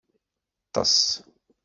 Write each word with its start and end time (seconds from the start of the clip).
Ṭṭes. 0.69 0.97